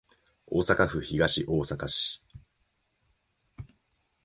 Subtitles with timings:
[0.47, 2.23] 大阪府東大阪市